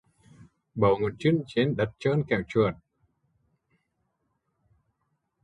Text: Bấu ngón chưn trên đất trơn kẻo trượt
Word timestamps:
Bấu 0.75 0.97
ngón 0.99 1.15
chưn 1.19 1.43
trên 1.47 1.75
đất 1.77 1.89
trơn 1.99 2.23
kẻo 2.29 2.41
trượt 2.47 2.73